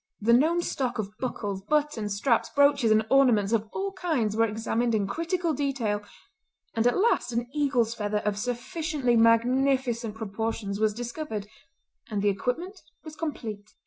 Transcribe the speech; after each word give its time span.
The 0.19 0.33
known 0.33 0.63
stock 0.63 0.97
of 0.97 1.15
buckles, 1.19 1.61
buttons, 1.61 2.15
straps, 2.17 2.49
brooches 2.49 2.89
and 2.89 3.05
ornaments 3.11 3.53
of 3.53 3.69
all 3.71 3.91
kinds 3.91 4.35
were 4.35 4.47
examined 4.47 4.95
in 4.95 5.05
critical 5.05 5.53
detail; 5.53 6.01
and 6.73 6.87
at 6.87 6.97
last 6.97 7.31
an 7.33 7.47
eagle's 7.53 7.93
feather 7.93 8.23
of 8.25 8.35
sufficiently 8.39 9.15
magnificent 9.15 10.15
proportions 10.15 10.79
was 10.79 10.95
discovered, 10.95 11.45
and 12.09 12.23
the 12.23 12.29
equipment 12.29 12.81
was 13.03 13.15
complete. 13.15 13.75